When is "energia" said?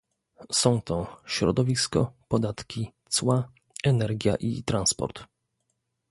3.83-4.35